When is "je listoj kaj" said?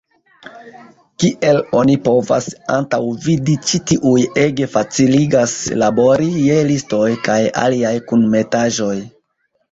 6.45-7.37